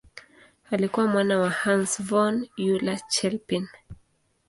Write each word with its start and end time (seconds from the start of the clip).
Alikuwa 0.71 1.07
mwana 1.07 1.39
wa 1.39 1.49
Hans 1.49 2.01
von 2.03 2.47
Euler-Chelpin. 2.57 3.67